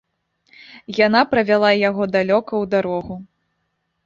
[1.07, 3.15] Яна правяла яго далёка ў дарогу.